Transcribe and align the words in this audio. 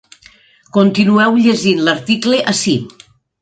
Continueu 0.77 1.37
llegint 1.49 1.85
l’article 1.89 2.41
ací. 2.55 2.75